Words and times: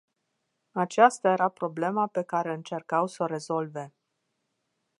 Aceasta 0.71 1.29
era 1.31 1.49
problema 1.49 2.07
pe 2.07 2.23
care 2.23 2.53
încercau 2.53 3.07
s-o 3.07 3.25
rezolve. 3.25 3.93